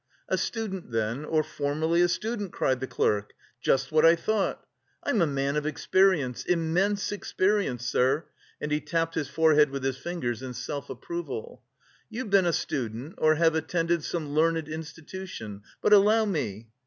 [0.27, 3.33] "A student then, or formerly a student," cried the clerk.
[3.61, 4.65] "Just what I thought!
[5.03, 8.25] I'm a man of experience, immense experience, sir,"
[8.59, 11.61] and he tapped his forehead with his fingers in self approval.
[12.09, 15.61] "You've been a student or have attended some learned institution!...
[15.83, 16.71] But allow me...."